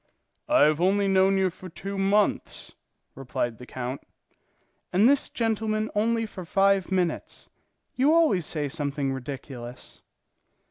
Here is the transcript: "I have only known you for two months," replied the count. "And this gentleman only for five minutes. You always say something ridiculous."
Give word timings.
"I 0.49 0.63
have 0.63 0.81
only 0.81 1.07
known 1.07 1.37
you 1.37 1.51
for 1.51 1.69
two 1.69 1.95
months," 1.95 2.73
replied 3.13 3.59
the 3.59 3.67
count. 3.67 4.01
"And 4.91 5.07
this 5.07 5.29
gentleman 5.29 5.91
only 5.93 6.25
for 6.25 6.43
five 6.43 6.91
minutes. 6.91 7.49
You 7.93 8.11
always 8.11 8.47
say 8.47 8.67
something 8.67 9.13
ridiculous." 9.13 10.01